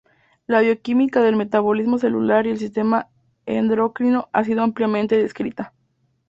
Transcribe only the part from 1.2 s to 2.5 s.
del metabolismo celular y